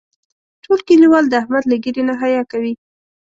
[0.63, 2.73] ټول کلیوال د احمد له ږیرې نه حیا کوي.